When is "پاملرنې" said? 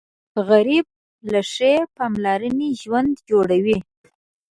1.95-2.69